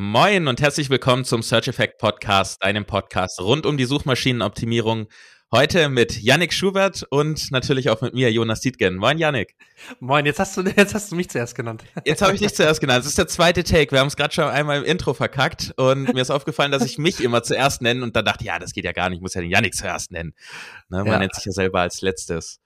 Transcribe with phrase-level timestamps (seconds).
[0.00, 5.08] Moin und herzlich willkommen zum Search Effect Podcast, einem Podcast rund um die Suchmaschinenoptimierung.
[5.50, 8.94] Heute mit Yannick Schubert und natürlich auch mit mir, Jonas Dietgen.
[8.94, 9.56] Moin, Yannick.
[9.98, 11.82] Moin, jetzt hast du, jetzt hast du mich zuerst genannt.
[12.04, 13.00] Jetzt habe ich dich zuerst genannt.
[13.00, 13.90] Das ist der zweite Take.
[13.90, 16.96] Wir haben es gerade schon einmal im Intro verkackt und mir ist aufgefallen, dass ich
[16.98, 19.34] mich immer zuerst nenne und dann dachte, ja, das geht ja gar nicht, ich muss
[19.34, 20.32] ja den Yannick zuerst nennen.
[20.90, 21.18] Ne, man ja.
[21.18, 22.60] nennt sich ja selber als letztes.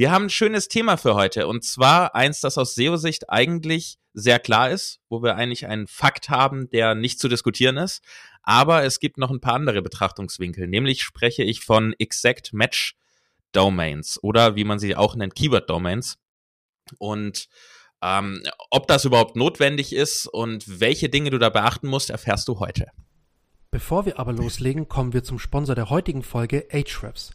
[0.00, 4.38] Wir haben ein schönes Thema für heute und zwar eins, das aus SEO-Sicht eigentlich sehr
[4.38, 8.02] klar ist, wo wir eigentlich einen Fakt haben, der nicht zu diskutieren ist.
[8.42, 10.68] Aber es gibt noch ein paar andere Betrachtungswinkel.
[10.68, 12.96] Nämlich spreche ich von Exact Match
[13.52, 16.16] Domains oder wie man sie auch nennt, Keyword Domains.
[16.96, 17.50] Und
[18.00, 22.58] ähm, ob das überhaupt notwendig ist und welche Dinge du da beachten musst, erfährst du
[22.58, 22.86] heute.
[23.72, 27.30] Bevor wir aber loslegen, kommen wir zum Sponsor der heutigen Folge, Ahrefs.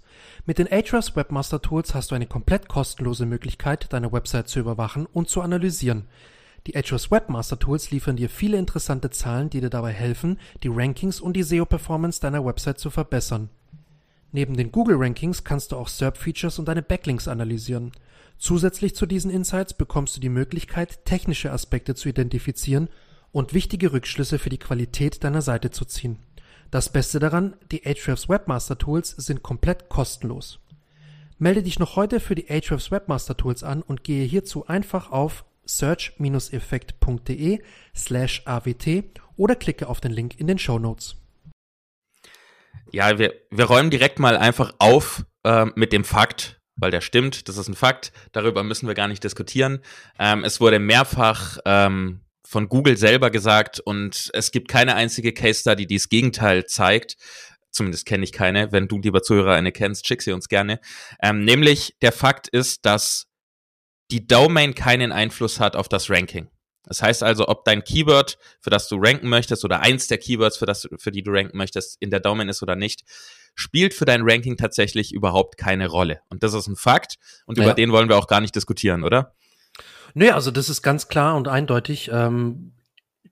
[0.46, 5.06] Mit den Ahrefs Webmaster Tools hast du eine komplett kostenlose Möglichkeit, deine Website zu überwachen
[5.06, 6.10] und zu analysieren.
[6.68, 11.22] Die Ahrefs Webmaster Tools liefern dir viele interessante Zahlen, die dir dabei helfen, die Rankings
[11.22, 13.50] und die SEO-Performance deiner Website zu verbessern.
[14.34, 17.94] Neben den Google-Rankings kannst du auch SERP-Features und deine Backlinks analysieren.
[18.38, 22.90] Zusätzlich zu diesen Insights bekommst du die Möglichkeit, technische Aspekte zu identifizieren
[23.36, 26.20] und wichtige Rückschlüsse für die Qualität deiner Seite zu ziehen.
[26.72, 30.62] Das Beste daran, die Ahrefs Webmaster Tools sind komplett kostenlos.
[31.38, 35.44] Melde dich noch heute für die Ahrefs Webmaster Tools an und gehe hierzu einfach auf
[35.66, 37.60] search-effekt.de
[37.94, 38.88] slash awt
[39.36, 41.18] oder klicke auf den Link in den Show Notes.
[42.94, 47.50] Ja, wir, wir räumen direkt mal einfach auf äh, mit dem Fakt, weil der stimmt,
[47.50, 49.82] das ist ein Fakt, darüber müssen wir gar nicht diskutieren.
[50.18, 55.62] Ähm, es wurde mehrfach ähm, von Google selber gesagt und es gibt keine einzige Case
[55.62, 57.18] Study, die das Gegenteil zeigt.
[57.72, 58.72] Zumindest kenne ich keine.
[58.72, 60.80] Wenn du, lieber Zuhörer, eine kennst, schick sie uns gerne.
[61.22, 63.28] Ähm, nämlich der Fakt ist, dass
[64.12, 66.50] die Domain keinen Einfluss hat auf das Ranking.
[66.84, 70.58] Das heißt also, ob dein Keyword, für das du ranken möchtest, oder eins der Keywords,
[70.58, 73.04] für, das, für die du ranken möchtest, in der Domain ist oder nicht,
[73.56, 76.22] spielt für dein Ranking tatsächlich überhaupt keine Rolle.
[76.30, 77.64] Und das ist ein Fakt und ja.
[77.64, 79.34] über den wollen wir auch gar nicht diskutieren, oder?
[80.16, 82.10] Nee, also das ist ganz klar und eindeutig.
[82.12, 82.72] Ähm,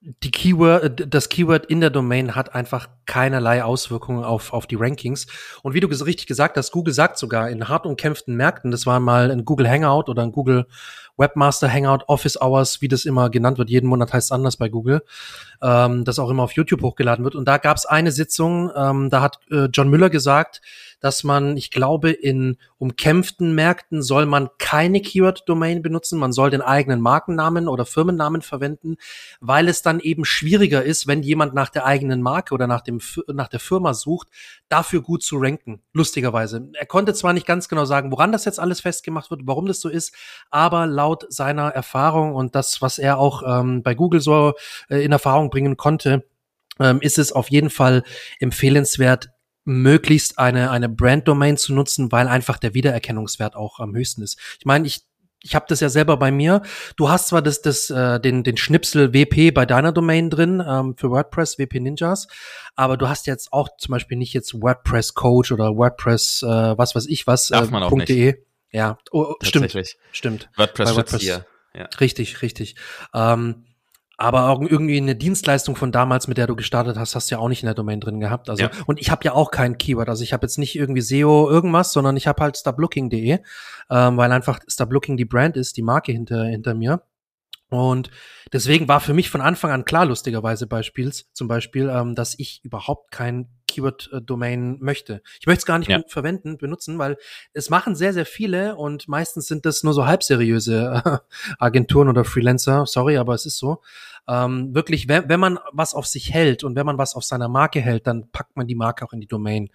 [0.01, 5.27] die Keyword, das Keyword in der Domain hat einfach keinerlei Auswirkungen auf, auf die Rankings.
[5.61, 8.99] Und wie du richtig gesagt hast, Google sagt sogar in hart umkämpften Märkten, das war
[8.99, 10.67] mal ein Google Hangout oder ein Google
[11.17, 13.69] Webmaster Hangout, Office Hours, wie das immer genannt wird.
[13.69, 15.03] Jeden Monat heißt es anders bei Google,
[15.61, 17.35] ähm, das auch immer auf YouTube hochgeladen wird.
[17.35, 20.61] Und da gab es eine Sitzung, ähm, da hat äh, John Müller gesagt,
[20.99, 26.61] dass man, ich glaube, in umkämpften Märkten soll man keine Keyword-Domain benutzen, man soll den
[26.61, 28.95] eigenen Markennamen oder Firmennamen verwenden,
[29.41, 33.01] weil es dann eben schwieriger ist, wenn jemand nach der eigenen Marke oder nach, dem,
[33.27, 34.29] nach der Firma sucht,
[34.69, 36.69] dafür gut zu ranken, lustigerweise.
[36.73, 39.81] Er konnte zwar nicht ganz genau sagen, woran das jetzt alles festgemacht wird, warum das
[39.81, 40.15] so ist,
[40.51, 44.53] aber laut seiner Erfahrung und das, was er auch ähm, bei Google so
[44.89, 46.25] äh, in Erfahrung bringen konnte,
[46.79, 48.03] ähm, ist es auf jeden Fall
[48.39, 49.29] empfehlenswert,
[49.65, 54.37] möglichst eine, eine Brand-Domain zu nutzen, weil einfach der Wiedererkennungswert auch am höchsten ist.
[54.59, 55.05] Ich meine, ich
[55.45, 56.61] ich habe das ja selber bei mir.
[56.95, 60.95] Du hast zwar das, das, äh, den, den Schnipsel WP bei deiner Domain drin ähm,
[60.97, 62.27] für WordPress, WP Ninjas,
[62.75, 66.95] aber du hast jetzt auch zum Beispiel nicht jetzt WordPress Coach oder WordPress, äh, was
[66.95, 68.45] weiß ich was, Darf man auch äh.
[68.73, 69.73] Ja, oh, stimmt,
[70.11, 70.49] stimmt.
[70.57, 71.45] WordPress, WordPress ja.
[71.99, 72.75] Richtig, richtig.
[73.13, 73.65] Ähm,
[74.17, 77.39] aber auch irgendwie eine Dienstleistung von damals, mit der du gestartet hast, hast du ja
[77.39, 78.49] auch nicht in der Domain drin gehabt.
[78.49, 78.71] Also ja.
[78.85, 80.07] und ich habe ja auch kein Keyword.
[80.07, 83.39] Also ich habe jetzt nicht irgendwie SEO irgendwas, sondern ich habe halt stablooking.de,
[83.89, 87.01] ähm, weil einfach Stablooking die Brand ist, die Marke hinter hinter mir.
[87.69, 88.11] Und
[88.51, 92.63] deswegen war für mich von Anfang an klar, lustigerweise Beispiels, zum Beispiel, ähm, dass ich
[92.63, 95.21] überhaupt kein Keyword-Domain möchte.
[95.39, 96.01] Ich möchte es gar nicht ja.
[96.07, 97.17] verwenden, benutzen, weil
[97.53, 102.23] es machen sehr, sehr viele und meistens sind das nur so halbseriöse äh, Agenturen oder
[102.23, 102.85] Freelancer.
[102.85, 103.81] Sorry, aber es ist so.
[104.27, 107.49] Ähm, wirklich, wenn, wenn man was auf sich hält und wenn man was auf seiner
[107.49, 109.69] Marke hält, dann packt man die Marke auch in die Domain.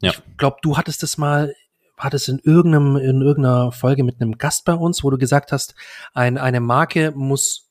[0.00, 0.10] Ja.
[0.10, 1.54] Ich glaube, du hattest das mal
[1.98, 5.50] war das in irgendeinem, in irgendeiner Folge mit einem Gast bei uns, wo du gesagt
[5.50, 5.74] hast,
[6.12, 7.65] ein, eine Marke muss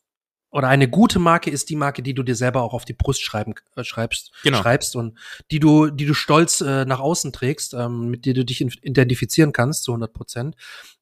[0.56, 3.22] oder eine gute Marke ist die Marke, die du dir selber auch auf die Brust
[3.22, 4.60] schreiben, äh, schreibst, genau.
[4.60, 5.18] schreibst und
[5.52, 9.52] die du, die du stolz äh, nach außen trägst, ähm, mit der du dich identifizieren
[9.52, 10.56] kannst zu 100 Prozent.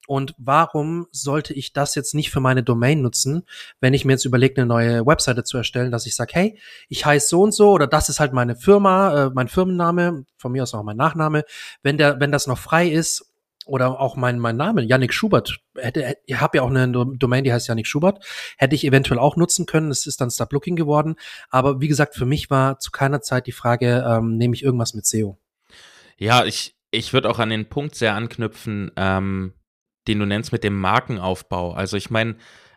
[0.08, 3.44] Und warum sollte ich das jetzt nicht für meine Domain nutzen,
[3.80, 6.60] wenn ich mir jetzt überlege, eine neue Webseite zu erstellen, dass ich sage, hey,
[6.90, 10.52] ich heiße so und so oder das ist halt meine Firma, äh, mein Firmenname, von
[10.52, 11.44] mir aus auch mein Nachname.
[11.84, 13.33] Wenn der, wenn das noch frei ist
[13.66, 17.54] oder auch mein, mein Name, Yannick Schubert, hätte, ich habe ja auch eine Domain, die
[17.54, 18.24] heißt Yannick Schubert,
[18.58, 19.92] hätte ich eventuell auch nutzen können.
[19.92, 21.16] Es ist dann Stop Looking geworden.
[21.50, 24.94] Aber wie gesagt, für mich war zu keiner Zeit die Frage, ähm, nehme ich irgendwas
[24.94, 25.38] mit SEO?
[26.18, 29.54] Ja, ich, ich würde auch an den Punkt sehr anknüpfen, ähm,
[30.08, 31.74] den du nennst mit dem Markenaufbau.
[31.74, 32.36] Also ich meine,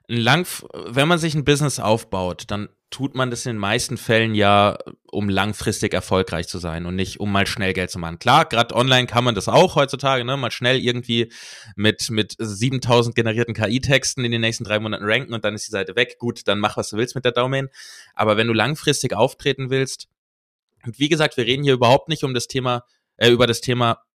[0.09, 4.35] lang, wenn man sich ein Business aufbaut, dann tut man das in den meisten Fällen
[4.35, 4.79] ja,
[5.11, 8.21] um langfristig erfolgreich zu sein und nicht um mal schnell Geld zu machen.
[8.21, 11.33] Klar, gerade online kann man das auch heutzutage, ne, mal schnell irgendwie
[11.75, 15.73] mit mit 7000 generierten KI-Texten in den nächsten drei Monaten ranken und dann ist die
[15.73, 16.19] Seite weg.
[16.19, 17.69] Gut, dann mach was du willst mit der Domain.
[18.15, 20.09] Aber wenn du langfristig auftreten willst,
[20.85, 22.85] und wie gesagt, wir reden hier überhaupt nicht um das Thema
[23.17, 24.06] äh, über das Thema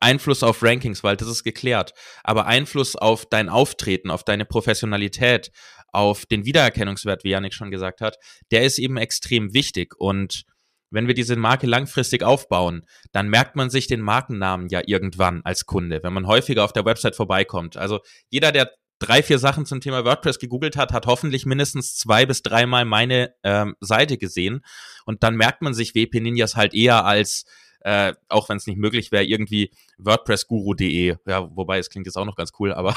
[0.00, 1.92] Einfluss auf Rankings, weil das ist geklärt.
[2.22, 5.50] Aber Einfluss auf dein Auftreten, auf deine Professionalität,
[5.92, 8.18] auf den Wiedererkennungswert, wie Janik schon gesagt hat,
[8.50, 9.94] der ist eben extrem wichtig.
[9.98, 10.44] Und
[10.90, 15.66] wenn wir diese Marke langfristig aufbauen, dann merkt man sich den Markennamen ja irgendwann als
[15.66, 17.76] Kunde, wenn man häufiger auf der Website vorbeikommt.
[17.76, 22.26] Also jeder, der drei, vier Sachen zum Thema WordPress gegoogelt hat, hat hoffentlich mindestens zwei
[22.26, 24.60] bis dreimal meine ähm, Seite gesehen.
[25.04, 27.44] Und dann merkt man sich WP Ninjas halt eher als
[27.88, 31.16] äh, auch wenn es nicht möglich wäre, irgendwie WordPressGuru.de.
[31.26, 32.90] Ja, wobei es klingt jetzt auch noch ganz cool, aber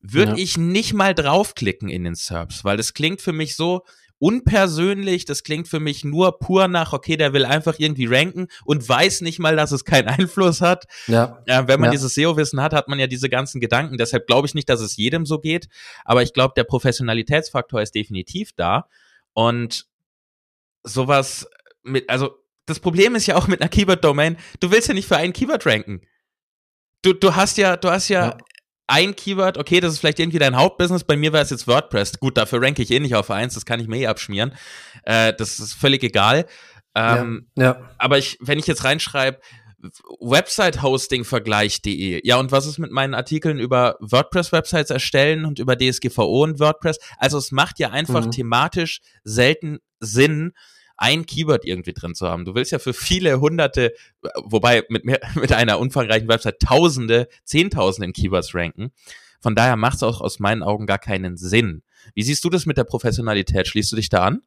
[0.00, 0.38] würde ja.
[0.38, 3.84] ich nicht mal draufklicken in den Serbs, weil das klingt für mich so
[4.20, 8.86] unpersönlich, das klingt für mich nur pur nach, okay, der will einfach irgendwie ranken und
[8.86, 10.84] weiß nicht mal, dass es keinen Einfluss hat.
[11.06, 11.42] Ja.
[11.46, 11.92] Äh, wenn man ja.
[11.92, 13.96] dieses SEO-Wissen hat, hat man ja diese ganzen Gedanken.
[13.96, 15.68] Deshalb glaube ich nicht, dass es jedem so geht,
[16.04, 18.88] aber ich glaube, der Professionalitätsfaktor ist definitiv da
[19.32, 19.86] und
[20.84, 21.48] sowas
[21.82, 22.36] mit, also
[22.66, 25.66] das Problem ist ja auch mit einer Keyword-Domain, du willst ja nicht für einen Keyword
[25.66, 26.02] ranken.
[27.02, 28.38] Du, du hast ja, du hast ja, ja
[28.90, 32.18] ein Keyword, okay, das ist vielleicht irgendwie dein Hauptbusiness, bei mir wäre es jetzt WordPress.
[32.18, 34.52] Gut, dafür ranke ich eh nicht auf eins, das kann ich mir eh abschmieren.
[35.04, 36.46] Äh, das ist völlig egal.
[36.94, 37.90] Ähm, ja, ja.
[37.98, 39.38] Aber ich, wenn ich jetzt reinschreibe,
[40.20, 42.20] Website-Hosting-Vergleich.de.
[42.24, 46.98] Ja, und was ist mit meinen Artikeln über WordPress-Websites erstellen und über DSGVO und WordPress?
[47.16, 48.30] Also es macht ja einfach mhm.
[48.30, 50.52] thematisch selten Sinn,
[51.00, 52.44] ein Keyword irgendwie drin zu haben.
[52.44, 53.92] Du willst ja für viele hunderte,
[54.44, 58.92] wobei mit, mehr, mit einer umfangreichen Website tausende, zehntausenden Keywords ranken.
[59.40, 61.82] Von daher macht es auch aus meinen Augen gar keinen Sinn.
[62.14, 63.66] Wie siehst du das mit der Professionalität?
[63.66, 64.42] Schließt du dich da an?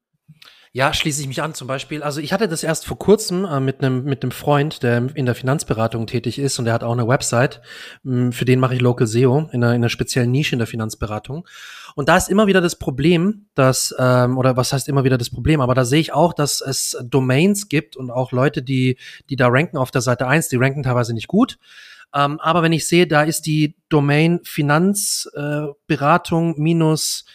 [0.76, 2.02] Ja, schließe ich mich an zum Beispiel.
[2.02, 5.28] Also ich hatte das erst vor kurzem äh, mit einem mit einem Freund, der in
[5.28, 7.62] der Finanzberatung tätig ist und der hat auch eine Website.
[8.04, 11.48] Für den mache ich Local SEO in einer, in einer speziellen Nische in der Finanzberatung.
[11.96, 15.30] Und da ist immer wieder das Problem, dass ähm, oder was heißt immer wieder das
[15.30, 18.98] Problem, aber da sehe ich auch, dass es Domains gibt und auch Leute, die
[19.30, 21.60] die da ranken auf der Seite eins, die ranken teilweise nicht gut.
[22.14, 27.26] Ähm, aber wenn ich sehe, da ist die Domain Finanzberatung äh, minus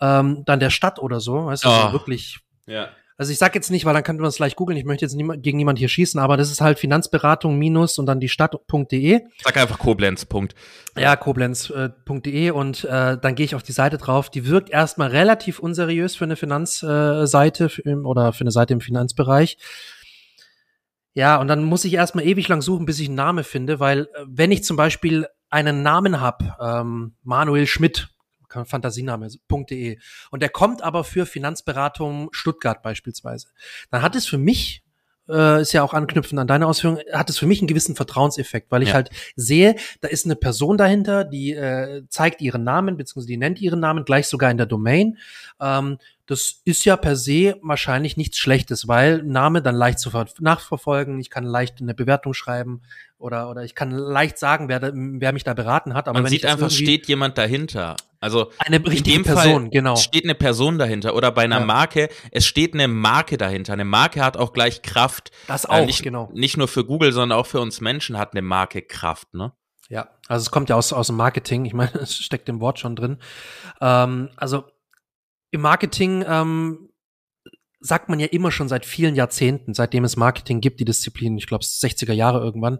[0.00, 1.72] ähm, dann der Stadt oder so, weißt du, oh.
[1.72, 2.88] also wirklich ja.
[3.18, 4.78] Also ich sag jetzt nicht, weil dann könnte man es gleich googeln.
[4.78, 8.04] Ich möchte jetzt niemand, gegen niemand hier schießen, aber das ist halt Finanzberatung minus und
[8.06, 9.22] dann die Stadt.de.
[9.42, 10.26] Sag einfach Koblenz.
[10.26, 10.54] Punkt.
[10.98, 14.28] Ja, Koblenz.de äh, und äh, dann gehe ich auf die Seite drauf.
[14.28, 19.56] Die wirkt erstmal relativ unseriös für eine Finanzseite äh, oder für eine Seite im Finanzbereich.
[21.14, 24.00] Ja, und dann muss ich erstmal ewig lang suchen, bis ich einen Namen finde, weil
[24.00, 28.08] äh, wenn ich zum Beispiel einen Namen hab, ähm, Manuel Schmidt,
[28.64, 29.98] Fantasiename.de.
[30.30, 33.48] Und der kommt aber für Finanzberatung Stuttgart beispielsweise.
[33.90, 34.82] Dann hat es für mich
[35.28, 38.70] äh, ist ja auch anknüpfend an deine Ausführung, hat es für mich einen gewissen Vertrauenseffekt,
[38.70, 38.94] weil ich ja.
[38.94, 43.60] halt sehe, da ist eine Person dahinter, die äh, zeigt ihren Namen, beziehungsweise die nennt
[43.60, 45.18] ihren Namen, gleich sogar in der Domain.
[45.60, 51.20] Ähm, das ist ja per se wahrscheinlich nichts Schlechtes, weil Name dann leicht zu nachverfolgen,
[51.20, 52.82] ich kann leicht eine Bewertung schreiben
[53.16, 56.08] oder, oder ich kann leicht sagen, wer, wer mich da beraten hat.
[56.08, 57.96] Aber Man sieht einfach, steht jemand dahinter.
[58.18, 59.94] Also eine richtige Person, Fall genau.
[59.94, 61.64] steht eine Person dahinter oder bei einer ja.
[61.64, 63.74] Marke, es steht eine Marke dahinter.
[63.74, 65.30] Eine Marke hat auch gleich Kraft.
[65.46, 66.28] Das äh, auch, äh, nicht, genau.
[66.34, 69.52] Nicht nur für Google, sondern auch für uns Menschen hat eine Marke Kraft, ne?
[69.88, 71.64] Ja, also es kommt ja aus, aus dem Marketing.
[71.66, 73.18] Ich meine, es steckt im Wort schon drin.
[73.80, 74.64] Ähm, also
[75.56, 76.90] im Marketing ähm,
[77.80, 81.46] sagt man ja immer schon seit vielen Jahrzehnten, seitdem es Marketing gibt, die Disziplin, ich
[81.46, 82.78] glaube 60er Jahre irgendwann,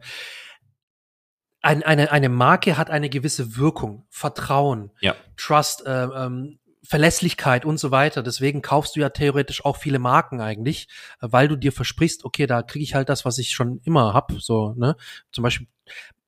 [1.62, 5.16] ein, eine, eine Marke hat eine gewisse Wirkung, Vertrauen, ja.
[5.38, 8.22] Trust, äh, ähm, Verlässlichkeit und so weiter.
[8.22, 10.86] Deswegen kaufst du ja theoretisch auch viele Marken eigentlich,
[11.18, 14.32] weil du dir versprichst, okay, da kriege ich halt das, was ich schon immer hab.
[14.38, 14.96] So, ne?
[15.32, 15.66] Zum Beispiel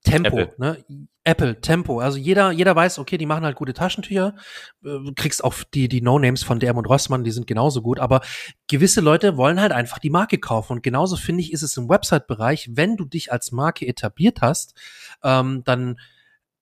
[0.05, 0.55] Tempo, Apple.
[0.59, 0.85] ne?
[1.25, 2.01] Apple, Tempo.
[2.01, 4.35] Also jeder, jeder weiß, okay, die machen halt gute Taschentücher.
[4.83, 7.99] Äh, du kriegst auch die, die No-Names von DM und Rossmann, die sind genauso gut.
[7.99, 8.23] Aber
[8.67, 10.75] gewisse Leute wollen halt einfach die Marke kaufen.
[10.75, 14.75] Und genauso finde ich, ist es im Website-Bereich, wenn du dich als Marke etabliert hast,
[15.23, 15.99] ähm, dann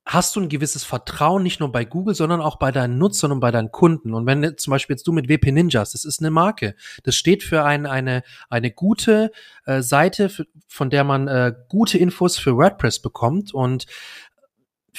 [0.06, 3.40] hast du ein gewisses Vertrauen nicht nur bei Google, sondern auch bei deinen Nutzern und
[3.40, 4.14] bei deinen Kunden.
[4.14, 7.42] Und wenn zum Beispiel jetzt du mit WP Ninjas, das ist eine Marke, das steht
[7.42, 9.32] für ein, eine, eine gute
[9.64, 13.86] äh, Seite, für, von der man äh, gute Infos für WordPress bekommt und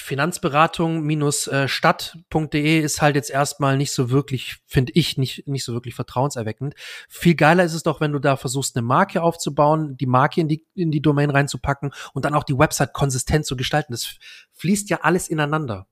[0.00, 6.74] Finanzberatung-stadt.de ist halt jetzt erstmal nicht so wirklich, finde ich, nicht, nicht so wirklich vertrauenserweckend.
[7.08, 10.48] Viel geiler ist es doch, wenn du da versuchst, eine Marke aufzubauen, die Marke in
[10.48, 13.92] die, in die Domain reinzupacken und dann auch die Website konsistent zu gestalten.
[13.92, 14.16] Das
[14.54, 15.86] fließt ja alles ineinander.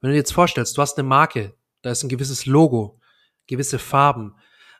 [0.00, 3.00] Wenn du dir jetzt vorstellst, du hast eine Marke, da ist ein gewisses Logo,
[3.46, 4.34] gewisse Farben,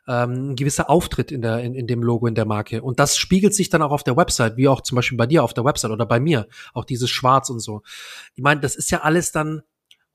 [0.09, 2.81] ähm, ein gewisser Auftritt in, der, in, in dem Logo, in der Marke.
[2.81, 5.43] Und das spiegelt sich dann auch auf der Website, wie auch zum Beispiel bei dir
[5.43, 7.83] auf der Website oder bei mir, auch dieses Schwarz und so.
[8.33, 9.61] Ich meine, das ist ja alles dann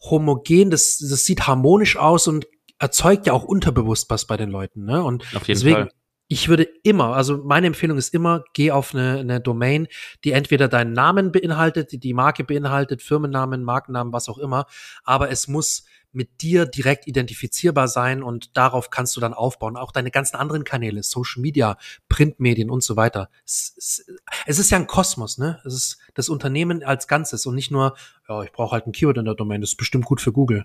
[0.01, 2.47] homogen, das, das sieht harmonisch aus und
[2.81, 4.85] erzeugt ja auch unterbewusst was bei den Leuten.
[4.85, 5.03] Ne?
[5.03, 5.91] Und auf jeden deswegen, Fall.
[6.27, 9.87] ich würde immer, also meine Empfehlung ist immer, geh auf eine, eine Domain,
[10.25, 14.67] die entweder deinen Namen beinhaltet, die die Marke beinhaltet, Firmennamen, Markennamen, was auch immer,
[15.05, 19.77] aber es muss mit dir direkt identifizierbar sein und darauf kannst du dann aufbauen.
[19.77, 21.77] Auch deine ganzen anderen Kanäle, Social Media,
[22.09, 23.29] Printmedien und so weiter.
[23.45, 24.05] Es,
[24.47, 25.61] ist ja ein Kosmos, ne?
[25.65, 27.97] Es ist das Unternehmen als Ganzes und nicht nur,
[28.29, 30.65] ja, ich brauche halt ein Keyword in der Domain, das ist bestimmt gut für Google.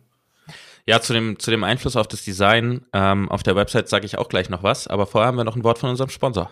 [0.85, 4.17] Ja, zu dem, zu dem Einfluss auf das Design ähm, auf der Website sage ich
[4.17, 6.51] auch gleich noch was, aber vorher haben wir noch ein Wort von unserem Sponsor.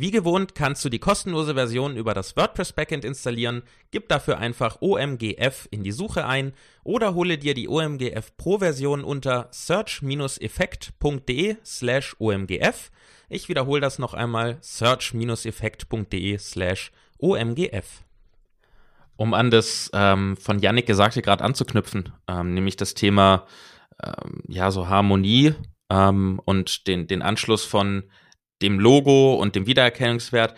[0.00, 4.80] Wie gewohnt kannst du die kostenlose Version über das WordPress Backend installieren, gib dafür einfach
[4.80, 6.52] OMGF in die Suche ein
[6.84, 12.92] oder hole dir die OMGF Pro Version unter search-effekt.de slash OMGF.
[13.28, 18.04] Ich wiederhole das noch einmal, search-effekt.de slash OMGF.
[19.16, 23.48] Um an das ähm, von Yannick Gesagte gerade anzuknüpfen, ähm, nämlich das Thema
[24.00, 25.54] ähm, ja so Harmonie
[25.90, 28.04] ähm, und den, den Anschluss von
[28.62, 30.54] dem Logo und dem Wiedererkennungswert.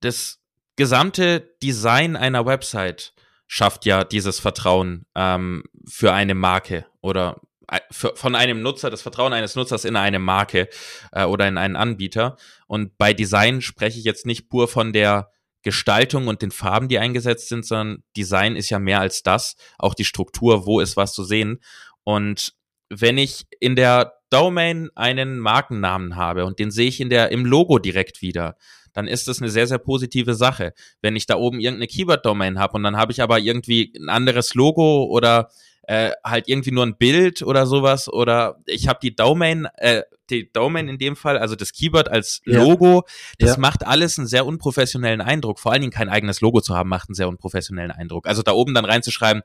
[0.00, 0.40] Das
[0.76, 3.12] gesamte Design einer Website
[3.46, 9.02] schafft ja dieses Vertrauen ähm, für eine Marke oder äh, für, von einem Nutzer, das
[9.02, 10.68] Vertrauen eines Nutzers in eine Marke
[11.12, 12.36] äh, oder in einen Anbieter.
[12.66, 15.30] Und bei Design spreche ich jetzt nicht pur von der
[15.62, 19.56] Gestaltung und den Farben, die eingesetzt sind, sondern Design ist ja mehr als das.
[19.78, 21.60] Auch die Struktur, wo ist was zu sehen.
[22.04, 22.54] Und
[22.88, 27.44] wenn ich in der Domain einen Markennamen habe und den sehe ich in der, im
[27.44, 28.56] Logo direkt wieder,
[28.92, 30.72] dann ist das eine sehr, sehr positive Sache.
[31.00, 34.54] Wenn ich da oben irgendeine Keyword-Domain habe und dann habe ich aber irgendwie ein anderes
[34.54, 35.50] Logo oder
[35.90, 40.50] äh, halt irgendwie nur ein Bild oder sowas oder ich habe die Domain, äh, die
[40.52, 43.02] Domain in dem Fall, also das Keyword als Logo, ja.
[43.38, 43.58] das ja.
[43.58, 45.58] macht alles einen sehr unprofessionellen Eindruck.
[45.58, 48.28] Vor allen Dingen kein eigenes Logo zu haben, macht einen sehr unprofessionellen Eindruck.
[48.28, 49.42] Also da oben dann reinzuschreiben,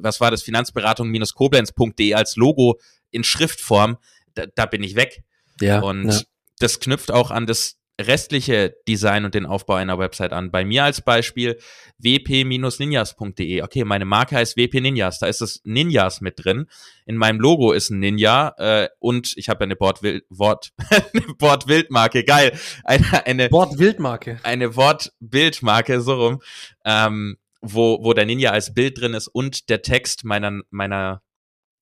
[0.00, 2.78] was war das, Finanzberatung-koblenz.de als Logo
[3.10, 3.98] in Schriftform,
[4.34, 5.22] da, da bin ich weg.
[5.60, 6.20] Ja, und ja.
[6.58, 10.50] das knüpft auch an das restliche Design und den Aufbau einer Website an.
[10.50, 11.58] Bei mir als Beispiel
[11.98, 13.62] wp-ninjas.de.
[13.62, 15.18] Okay, meine Marke heißt WP Ninjas.
[15.18, 16.66] Da ist das Ninjas mit drin.
[17.06, 22.24] In meinem Logo ist ein Ninja äh, und ich habe eine Wortwild Wort eine Wortwildmarke.
[22.24, 24.40] Geil, eine eine Wortwildmarke.
[24.42, 26.42] Eine Wortbildmarke so rum,
[26.84, 31.22] ähm, wo wo der Ninja als Bild drin ist und der Text meiner meiner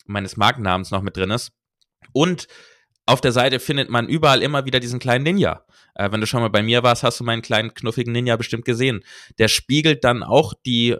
[0.06, 1.52] meines Markennamens noch mit drin ist.
[2.12, 2.46] Und
[3.06, 5.64] auf der Seite findet man überall immer wieder diesen kleinen Ninja.
[5.94, 8.64] Äh, wenn du schon mal bei mir warst, hast du meinen kleinen knuffigen Ninja bestimmt
[8.64, 9.00] gesehen.
[9.38, 10.96] Der spiegelt dann auch die,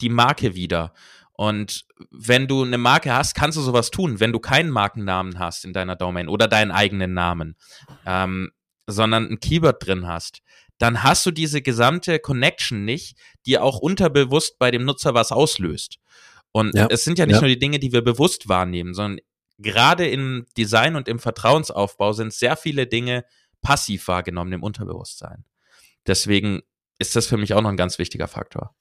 [0.00, 0.92] die Marke wieder.
[1.32, 5.64] Und wenn du eine Marke hast, kannst du sowas tun, wenn du keinen Markennamen hast
[5.64, 7.56] in deiner Domain oder deinen eigenen Namen,
[8.06, 8.50] ähm,
[8.86, 10.40] sondern ein Keyword drin hast,
[10.78, 15.98] dann hast du diese gesamte Connection nicht, die auch unterbewusst bei dem Nutzer was auslöst.
[16.52, 16.86] Und ja.
[16.90, 17.40] es sind ja nicht ja.
[17.40, 19.20] nur die Dinge, die wir bewusst wahrnehmen, sondern
[19.58, 23.24] gerade im Design und im Vertrauensaufbau sind sehr viele Dinge
[23.60, 25.44] passiv wahrgenommen im Unterbewusstsein.
[26.06, 26.62] Deswegen
[26.98, 28.74] ist das für mich auch noch ein ganz wichtiger Faktor.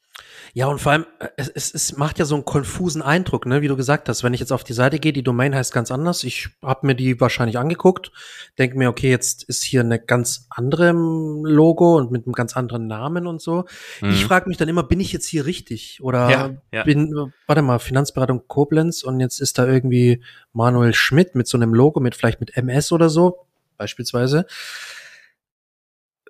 [0.53, 3.61] Ja, und vor allem, äh, es, es, es macht ja so einen konfusen Eindruck, ne,
[3.61, 4.23] wie du gesagt hast.
[4.23, 6.23] Wenn ich jetzt auf die Seite gehe, die Domain heißt ganz anders.
[6.23, 8.11] Ich habe mir die wahrscheinlich angeguckt,
[8.57, 12.87] denke mir, okay, jetzt ist hier eine ganz andere Logo und mit einem ganz anderen
[12.87, 13.65] Namen und so.
[14.01, 14.09] Mhm.
[14.11, 15.99] Ich frage mich dann immer, bin ich jetzt hier richtig?
[16.01, 16.83] Oder ja, ja.
[16.83, 21.73] bin, warte mal, Finanzberatung Koblenz und jetzt ist da irgendwie Manuel Schmidt mit so einem
[21.73, 23.45] Logo, mit vielleicht mit MS oder so,
[23.77, 24.47] beispielsweise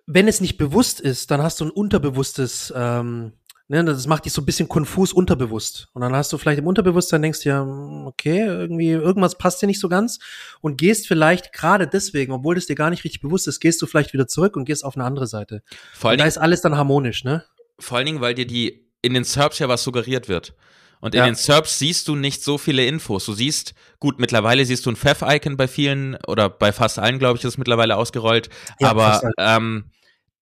[0.08, 3.34] wenn es nicht bewusst ist, dann hast du ein unterbewusstes ähm,
[3.70, 5.90] Ne, das macht dich so ein bisschen konfus unterbewusst.
[5.92, 9.68] Und dann hast du vielleicht im Unterbewusstsein denkst dir, hm, okay, irgendwie, irgendwas passt dir
[9.68, 10.20] nicht so ganz
[10.62, 13.86] und gehst vielleicht gerade deswegen, obwohl das dir gar nicht richtig bewusst ist, gehst du
[13.86, 15.64] vielleicht wieder zurück und gehst auf eine andere Seite.
[15.94, 17.44] Vor allen da ist alles dann harmonisch, ne?
[17.78, 20.54] Vor allen Dingen, weil dir die in den Serbs ja was suggeriert wird.
[21.02, 21.26] Und in ja.
[21.26, 23.26] den Serbs siehst du nicht so viele Infos.
[23.26, 27.38] Du siehst, gut, mittlerweile siehst du ein Pfeff-Icon bei vielen oder bei fast allen, glaube
[27.38, 28.50] ich, ist es mittlerweile ausgerollt.
[28.80, 29.92] Ja, aber ähm,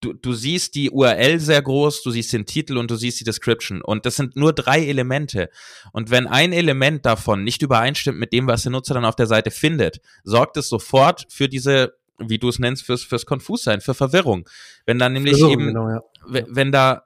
[0.05, 3.23] du, du siehst die URL sehr groß, du siehst den Titel und du siehst die
[3.23, 3.81] Description.
[3.81, 5.49] Und das sind nur drei Elemente.
[5.91, 9.27] Und wenn ein Element davon nicht übereinstimmt mit dem, was der Nutzer dann auf der
[9.27, 13.95] Seite findet, sorgt es sofort für diese, wie du es nennst, fürs, fürs Konfussein, für
[13.95, 14.47] Verwirrung.
[14.85, 16.01] Wenn dann nämlich Verwirrung, eben, genau, ja.
[16.27, 17.04] wenn da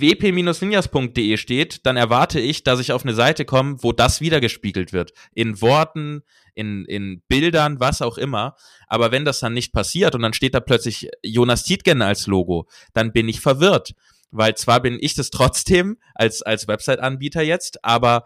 [0.00, 5.12] wp-ninjas.de steht, dann erwarte ich, dass ich auf eine Seite komme, wo das wiedergespiegelt wird.
[5.34, 6.22] In Worten,
[6.54, 8.56] in, in Bildern, was auch immer.
[8.86, 12.68] Aber wenn das dann nicht passiert und dann steht da plötzlich Jonas Tietgen als Logo,
[12.92, 13.94] dann bin ich verwirrt.
[14.30, 18.24] Weil zwar bin ich das trotzdem als, als Website-Anbieter jetzt, aber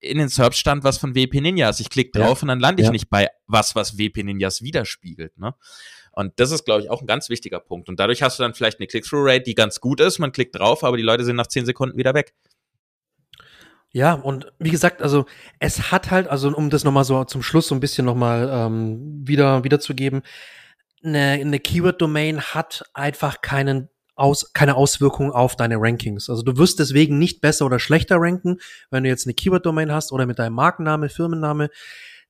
[0.00, 1.80] in den Serbs stand was von WP Ninjas.
[1.80, 2.42] Ich klicke drauf ja.
[2.42, 2.92] und dann lande ich ja.
[2.92, 5.38] nicht bei was, was WP Ninjas widerspiegelt.
[5.38, 5.54] Ne?
[6.12, 7.88] Und das ist, glaube ich, auch ein ganz wichtiger Punkt.
[7.88, 10.18] Und dadurch hast du dann vielleicht eine Click-Through-Rate, die ganz gut ist.
[10.18, 12.34] Man klickt drauf, aber die Leute sind nach zehn Sekunden wieder weg.
[13.92, 15.26] Ja, und wie gesagt, also
[15.58, 19.26] es hat halt, also um das nochmal so zum Schluss so ein bisschen nochmal ähm,
[19.26, 20.22] wieder wiederzugeben,
[21.02, 26.28] eine, eine Keyword-Domain hat einfach keinen aus, keine Auswirkung auf deine Rankings.
[26.28, 28.58] Also du wirst deswegen nicht besser oder schlechter ranken,
[28.90, 31.70] wenn du jetzt eine Keyword-Domain hast oder mit deinem Markenname, Firmenname.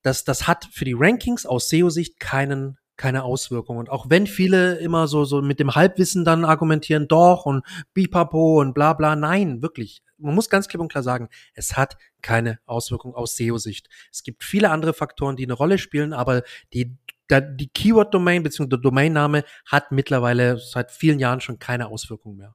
[0.02, 3.78] Das, das hat für die Rankings aus SEO-Sicht keinen keine Auswirkung.
[3.78, 7.64] Und auch wenn viele immer so, so mit dem Halbwissen dann argumentieren, doch und
[7.94, 10.02] bipapo und bla bla, nein, wirklich.
[10.18, 13.88] Man muss ganz klipp und klar sagen, es hat keine Auswirkung aus SEO-Sicht.
[14.12, 16.42] Es gibt viele andere Faktoren, die eine Rolle spielen, aber
[16.74, 16.94] die,
[17.30, 18.68] die Keyword-Domain bzw.
[18.68, 22.54] der Domainname hat mittlerweile seit vielen Jahren schon keine Auswirkung mehr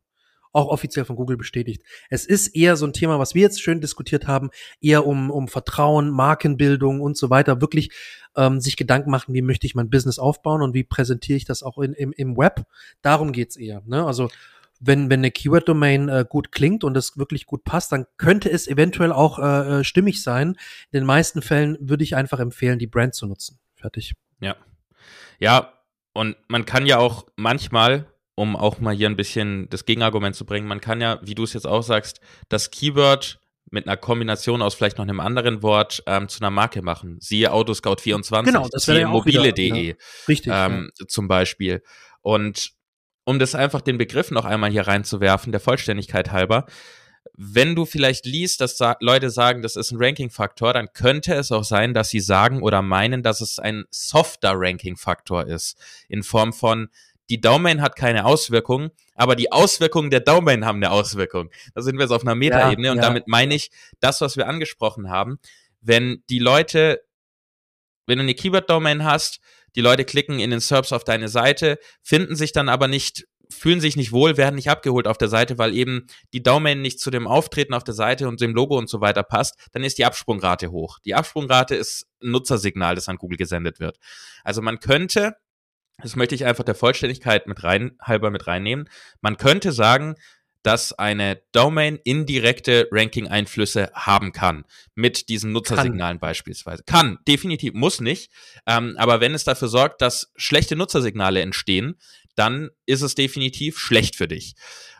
[0.55, 1.83] auch offiziell von Google bestätigt.
[2.09, 5.47] Es ist eher so ein Thema, was wir jetzt schön diskutiert haben, eher um, um
[5.47, 7.91] Vertrauen, Markenbildung und so weiter, wirklich
[8.35, 11.63] ähm, sich Gedanken machen, wie möchte ich mein Business aufbauen und wie präsentiere ich das
[11.63, 12.65] auch in, im, im Web.
[13.01, 13.81] Darum geht's eher.
[13.85, 14.05] Ne?
[14.05, 14.29] Also
[14.79, 18.67] wenn, wenn eine Keyword-Domain äh, gut klingt und es wirklich gut passt, dann könnte es
[18.67, 20.49] eventuell auch äh, äh, stimmig sein.
[20.91, 23.59] In den meisten Fällen würde ich einfach empfehlen, die Brand zu nutzen.
[23.75, 24.13] Fertig.
[24.39, 24.55] Ja.
[25.39, 25.73] Ja,
[26.13, 30.45] und man kann ja auch manchmal, um auch mal hier ein bisschen das Gegenargument zu
[30.45, 32.19] bringen, man kann ja, wie du es jetzt auch sagst,
[32.49, 33.39] das Keyword
[33.71, 37.17] mit einer Kombination aus vielleicht noch einem anderen Wort ähm, zu einer Marke machen.
[37.19, 39.95] Siehe Autoscout24, genau, das siehe ja mobile.de ja.
[40.27, 41.07] Richtig, ähm, ja.
[41.07, 41.81] zum Beispiel.
[42.21, 42.71] Und
[43.23, 46.65] um das einfach den Begriff noch einmal hier reinzuwerfen, der Vollständigkeit halber,
[47.37, 51.51] wenn du vielleicht liest, dass sa Leute sagen, das ist ein Ranking-Faktor, dann könnte es
[51.51, 55.77] auch sein, dass sie sagen oder meinen, dass es ein softer Ranking-Faktor ist.
[56.07, 56.89] In Form von,
[57.29, 61.49] die Domain hat keine Auswirkung, aber die Auswirkungen der Domain haben eine Auswirkung.
[61.73, 63.03] Da sind wir jetzt auf einer Metaebene ja, und ja.
[63.03, 65.39] damit meine ich das, was wir angesprochen haben.
[65.81, 67.01] Wenn die Leute,
[68.05, 69.39] wenn du eine Keyword-Domain hast,
[69.75, 73.79] die Leute klicken in den SERPs auf deine Seite, finden sich dann aber nicht fühlen
[73.79, 77.11] sich nicht wohl, werden nicht abgeholt auf der Seite, weil eben die Domain nicht zu
[77.11, 80.05] dem Auftreten auf der Seite und dem Logo und so weiter passt, dann ist die
[80.05, 80.99] Absprungrate hoch.
[81.05, 83.99] Die Absprungrate ist ein Nutzersignal, das an Google gesendet wird.
[84.43, 85.35] Also man könnte
[85.97, 88.89] das möchte ich einfach der Vollständigkeit mit rein, halber mit reinnehmen.
[89.21, 90.15] Man könnte sagen,
[90.65, 94.65] dass eine Domain indirekte Ranking-Einflüsse haben kann.
[94.95, 96.27] Mit diesen Nutzersignalen kann.
[96.27, 96.83] beispielsweise.
[96.85, 98.31] Kann, definitiv, muss nicht.
[98.65, 101.99] Ähm, aber wenn es dafür sorgt, dass schlechte Nutzersignale entstehen,
[102.33, 104.55] dann ist es definitiv schlecht für dich.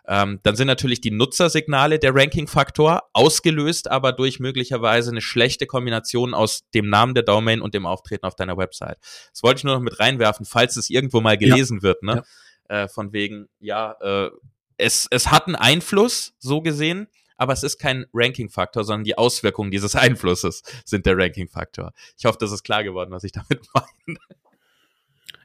[0.07, 6.33] Ähm, dann sind natürlich die Nutzersignale der Ranking-Faktor, ausgelöst aber durch möglicherweise eine schlechte Kombination
[6.33, 8.97] aus dem Namen der Domain und dem Auftreten auf deiner Website.
[9.31, 11.83] Das wollte ich nur noch mit reinwerfen, falls es irgendwo mal gelesen ja.
[11.83, 12.23] wird, ne?
[12.69, 12.83] Ja.
[12.83, 14.31] Äh, von wegen, ja, äh,
[14.77, 19.71] es, es hat einen Einfluss, so gesehen, aber es ist kein Ranking-Faktor, sondern die Auswirkungen
[19.71, 21.93] dieses Einflusses sind der Ranking-Faktor.
[22.17, 24.19] Ich hoffe, das ist klar geworden, was ich damit meine.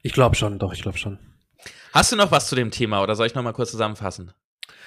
[0.02, 1.18] Ich glaube schon, doch, ich glaube schon.
[1.92, 4.32] Hast du noch was zu dem Thema oder soll ich noch mal kurz zusammenfassen?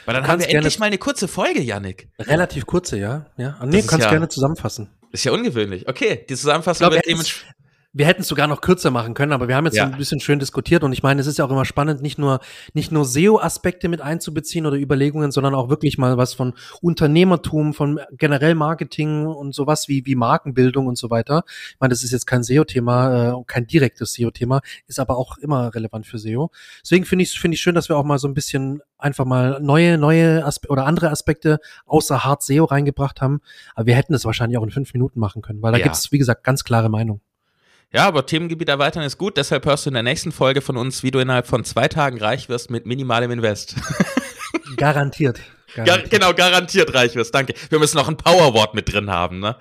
[0.05, 2.09] Weil dann haben wir endlich mal eine kurze Folge, Yannick.
[2.19, 3.25] Relativ kurze, ja.
[3.37, 3.57] ja.
[3.65, 4.89] Nee, du kannst ja, gerne zusammenfassen.
[5.11, 5.87] Ist ja ungewöhnlich.
[5.87, 7.55] Okay, die Zusammenfassung glaub, wird dementsprechend.
[7.95, 9.85] Wir hätten es sogar noch kürzer machen können, aber wir haben jetzt Ja.
[9.85, 12.39] ein bisschen schön diskutiert und ich meine, es ist ja auch immer spannend, nicht nur
[12.73, 17.99] nicht nur SEO-Aspekte mit einzubeziehen oder Überlegungen, sondern auch wirklich mal was von Unternehmertum, von
[18.17, 21.43] generell Marketing und sowas wie wie Markenbildung und so weiter.
[21.71, 25.73] Ich meine, das ist jetzt kein SEO-Thema, äh, kein direktes SEO-Thema, ist aber auch immer
[25.75, 26.49] relevant für SEO.
[26.83, 29.59] Deswegen finde ich finde ich schön, dass wir auch mal so ein bisschen einfach mal
[29.61, 33.41] neue neue Aspe oder andere Aspekte außer Hard SEO reingebracht haben.
[33.75, 35.83] Aber wir hätten es wahrscheinlich auch in fünf Minuten machen können, weil da Ja.
[35.83, 37.21] gibt's wie gesagt ganz klare Meinung.
[37.93, 41.03] Ja, aber Themengebiet erweitern ist gut, deshalb hörst du in der nächsten Folge von uns,
[41.03, 43.75] wie du innerhalb von zwei Tagen reich wirst mit minimalem Invest.
[44.77, 45.39] Garantiert.
[45.75, 46.11] Gar, Garantiert.
[46.11, 47.53] genau, garantiert reich wirst, danke.
[47.69, 49.57] Wir müssen noch ein Powerwort mit drin haben, ne?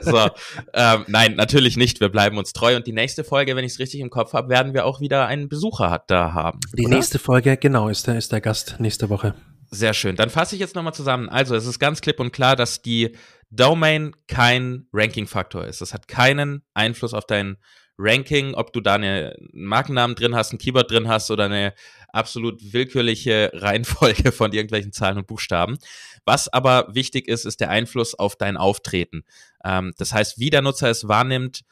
[0.00, 0.18] So,
[0.74, 2.00] ähm, nein, natürlich nicht.
[2.00, 2.76] Wir bleiben uns treu.
[2.76, 5.26] Und die nächste Folge, wenn ich es richtig im Kopf habe, werden wir auch wieder
[5.26, 6.60] einen Besucher hat, da haben.
[6.74, 6.96] Die oder?
[6.96, 9.34] nächste Folge, genau, ist der, ist der Gast nächste Woche.
[9.70, 10.16] Sehr schön.
[10.16, 11.28] Dann fasse ich jetzt nochmal zusammen.
[11.28, 13.16] Also, es ist ganz klipp und klar, dass die
[13.50, 15.80] Domain kein Ranking-Faktor ist.
[15.80, 17.56] Es hat keinen Einfluss auf dein
[17.96, 21.74] Ranking, ob du da eine- einen Markennamen drin hast, ein Keyword drin hast oder eine
[22.08, 25.78] absolut willkürliche Reihenfolge von irgendwelchen Zahlen und Buchstaben.
[26.24, 29.22] Was aber wichtig ist, ist der Einfluss auf dein Auftreten.
[29.64, 31.62] Ähm, das heißt, wie der Nutzer es wahrnimmt,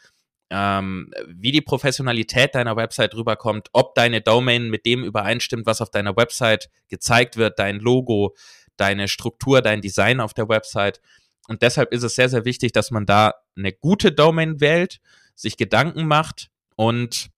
[0.50, 5.90] ähm, wie die Professionalität deiner Website rüberkommt, ob deine Domain mit dem übereinstimmt, was auf
[5.90, 8.36] deiner Website gezeigt wird, dein Logo,
[8.76, 11.00] deine Struktur, dein Design auf der Website.
[11.48, 15.00] Und deshalb ist es sehr, sehr wichtig, dass man da eine gute Domain wählt,
[15.34, 17.30] sich Gedanken macht und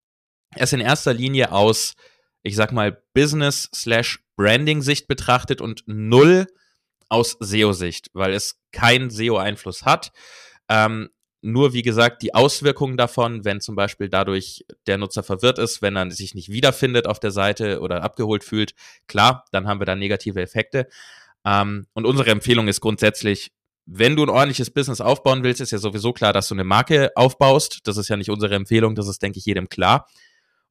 [0.54, 1.94] es in erster Linie aus,
[2.42, 6.46] ich sag mal, Business slash Branding Sicht betrachtet und null
[7.08, 10.12] aus SEO-Sicht, weil es keinen SEO-Einfluss hat.
[10.68, 11.10] Ähm,
[11.42, 15.94] nur, wie gesagt, die Auswirkungen davon, wenn zum Beispiel dadurch der Nutzer verwirrt ist, wenn
[15.94, 18.74] er sich nicht wiederfindet auf der Seite oder abgeholt fühlt,
[19.08, 20.88] klar, dann haben wir da negative Effekte.
[21.44, 23.52] Ähm, und unsere Empfehlung ist grundsätzlich,
[23.86, 27.10] wenn du ein ordentliches Business aufbauen willst, ist ja sowieso klar, dass du eine Marke
[27.16, 27.80] aufbaust.
[27.84, 30.06] Das ist ja nicht unsere Empfehlung, das ist, denke ich, jedem klar.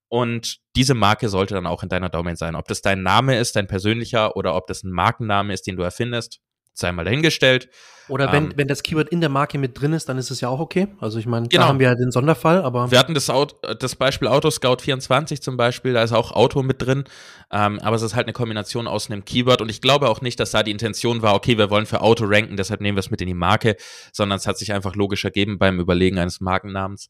[0.08, 2.56] Und diese Marke sollte dann auch in deiner Domain sein.
[2.56, 5.84] Ob das dein Name ist, dein persönlicher, oder ob das ein Markenname ist, den du
[5.84, 6.40] erfindest,
[6.74, 7.70] sei mal dahingestellt.
[8.10, 10.42] Oder wenn, Ähm, wenn das Keyword in der Marke mit drin ist, dann ist es
[10.42, 10.88] ja auch okay.
[11.00, 11.64] Also ich meine, Genau.
[11.64, 15.56] da haben wir ja den Sonderfall, aber Wir hatten das, Aut das Beispiel Autoscout24 zum
[15.56, 17.06] Beispiel, da ist auch Auto mit drin,
[17.50, 20.38] ähm, aber es ist halt eine Kombination aus einem Keyword und ich glaube auch nicht,
[20.42, 23.10] dass da die Intention war, okay, wir wollen für Auto ranken, deshalb nehmen wir es
[23.10, 23.78] mit in die Marke,
[24.12, 27.10] sondern es hat sich einfach logisch ergeben beim Überlegen eines Markennamens.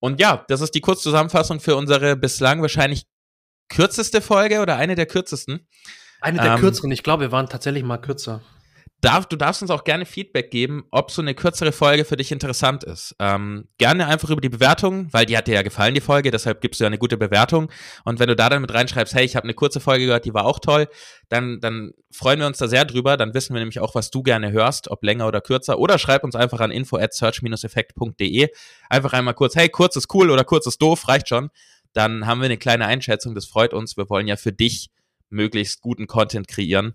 [0.00, 3.04] Und ja, das ist die Kurzzusammenfassung für unsere bislang wahrscheinlich
[3.68, 5.68] kürzeste Folge oder eine der kürzesten.
[6.20, 6.90] eine der ähm, kürzeren.
[6.90, 8.40] Ich glaube, wir waren tatsächlich mal kürzer.
[9.02, 12.30] Darf, du darfst uns auch gerne Feedback geben, ob so eine kürzere Folge für dich
[12.30, 13.16] interessant ist.
[13.18, 16.60] Ähm, gerne einfach über die Bewertung, weil die hat dir ja gefallen, die Folge, deshalb
[16.60, 17.68] gibst du ja eine gute Bewertung.
[18.04, 20.34] Und wenn du da dann mit reinschreibst, hey, ich habe eine kurze Folge gehört, die
[20.34, 20.86] war auch toll,
[21.28, 23.16] dann, dann freuen wir uns da sehr drüber.
[23.16, 25.80] Dann wissen wir nämlich auch, was du gerne hörst, ob länger oder kürzer.
[25.80, 28.50] Oder schreib uns einfach an info at search-effekt.de.
[28.88, 31.50] Einfach einmal kurz, hey, kurz ist cool oder kurz ist doof, reicht schon.
[31.92, 33.96] Dann haben wir eine kleine Einschätzung, das freut uns.
[33.96, 34.90] Wir wollen ja für dich
[35.28, 36.94] möglichst guten Content kreieren.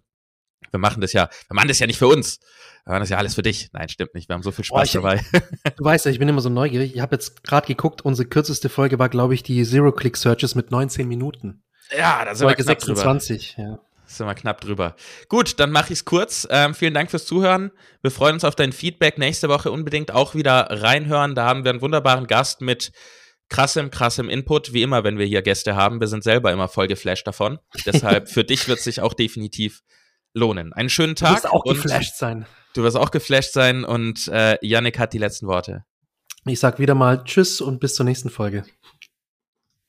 [0.71, 2.39] Wir machen das ja, wir machen das ja nicht für uns.
[2.85, 3.69] Wir machen das ja alles für dich.
[3.73, 4.29] Nein, stimmt nicht.
[4.29, 5.21] Wir haben so viel Spaß ich- dabei.
[5.77, 6.95] Du weißt ja, ich bin immer so neugierig.
[6.95, 11.07] Ich habe jetzt gerade geguckt, unsere kürzeste Folge war, glaube ich, die Zero-Click-Searches mit 19
[11.07, 11.63] Minuten.
[11.95, 12.95] Ja, da sind wir Folge knapp drüber.
[12.95, 13.79] 26, ja.
[14.05, 14.95] Sind wir knapp drüber.
[15.27, 16.47] Gut, dann mache ich es kurz.
[16.49, 17.71] Ähm, vielen Dank fürs Zuhören.
[18.01, 19.17] Wir freuen uns auf dein Feedback.
[19.17, 21.35] Nächste Woche unbedingt auch wieder reinhören.
[21.35, 22.93] Da haben wir einen wunderbaren Gast mit
[23.49, 24.71] krassem, krassem Input.
[24.71, 25.99] Wie immer, wenn wir hier Gäste haben.
[25.99, 27.59] Wir sind selber immer voll geflasht davon.
[27.85, 29.81] Deshalb für dich wird es sich auch definitiv
[30.33, 30.73] lohnen.
[30.73, 31.35] Einen schönen Du Tag.
[31.35, 32.45] wirst auch geflasht sein.
[32.73, 35.83] Du wirst auch geflasht sein und äh, Yannick hat die letzten Worte.
[36.45, 38.63] Ich sag wieder mal Tschüss und bis zur nächsten Folge.